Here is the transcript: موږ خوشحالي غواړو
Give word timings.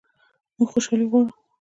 موږ 0.57 0.67
خوشحالي 0.73 1.05
غواړو 1.11 1.27